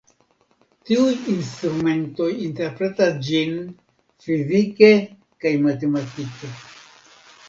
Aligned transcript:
Tiuj 0.89 1.09
instrumentoj 1.33 2.29
interpretas 2.45 3.19
ĝin 3.27 3.53
fizike 4.25 4.89
kaj 5.45 5.53
matematike. 5.67 6.51